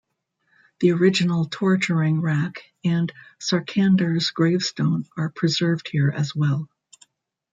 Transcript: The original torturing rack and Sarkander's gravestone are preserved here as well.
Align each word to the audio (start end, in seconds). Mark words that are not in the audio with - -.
The 0.79 0.93
original 0.93 1.45
torturing 1.45 2.21
rack 2.21 2.73
and 2.83 3.13
Sarkander's 3.39 4.31
gravestone 4.31 5.05
are 5.15 5.29
preserved 5.29 5.89
here 5.91 6.09
as 6.09 6.33
well. 6.35 6.67